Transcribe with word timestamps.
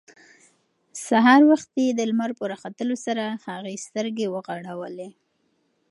سهار 1.07 1.41
وختي 1.51 1.85
د 1.93 1.99
لمر 2.09 2.31
په 2.39 2.43
راختلو 2.51 2.95
سره 3.05 3.23
هغې 3.45 3.75
سترګې 3.85 4.25
وغړولې. 4.29 5.09